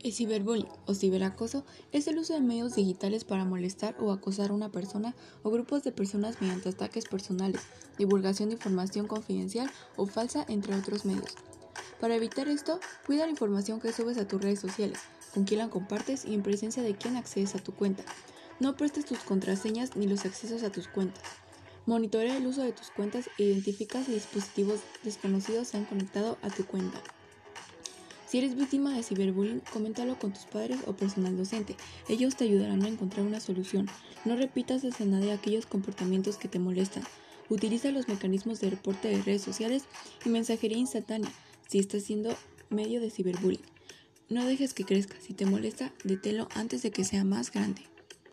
[0.00, 4.54] El ciberbullying o ciberacoso es el uso de medios digitales para molestar o acosar a
[4.54, 7.62] una persona o grupos de personas mediante ataques personales,
[7.98, 11.34] divulgación de información confidencial o falsa, entre otros medios.
[12.00, 15.00] Para evitar esto, cuida la información que subes a tus redes sociales,
[15.34, 18.04] con quién la compartes y en presencia de quién accedes a tu cuenta.
[18.60, 21.24] No prestes tus contraseñas ni los accesos a tus cuentas.
[21.86, 26.50] Monitorea el uso de tus cuentas e identifica si dispositivos desconocidos se han conectado a
[26.50, 27.02] tu cuenta.
[28.28, 31.76] Si eres víctima de ciberbullying, coméntalo con tus padres o personal docente.
[32.10, 33.88] Ellos te ayudarán a encontrar una solución.
[34.26, 37.04] No repitas desde nadie aquellos comportamientos que te molestan.
[37.48, 39.84] Utiliza los mecanismos de reporte de redes sociales
[40.26, 41.32] y mensajería instantánea
[41.68, 42.36] si estás siendo
[42.68, 43.64] medio de ciberbullying.
[44.28, 45.16] No dejes que crezca.
[45.22, 47.80] Si te molesta, deténlo antes de que sea más grande.